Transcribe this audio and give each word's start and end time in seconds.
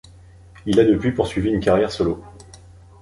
Il 0.65 0.79
a 0.79 0.83
depuis 0.83 1.11
poursuivi 1.11 1.51
une 1.51 1.59
carrière 1.59 1.91
solo. 1.91 2.23